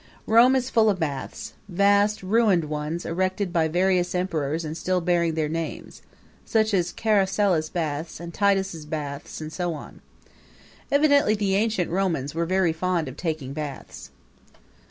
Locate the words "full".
0.71-0.89